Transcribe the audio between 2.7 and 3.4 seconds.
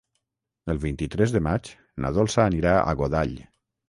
a Godall.